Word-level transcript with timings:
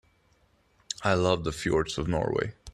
I 1.03 1.13
love 1.13 1.43
the 1.43 1.51
fjords 1.51 1.99
of 1.99 2.07
Norway. 2.07 2.55